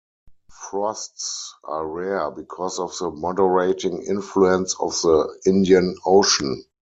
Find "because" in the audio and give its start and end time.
2.31-2.79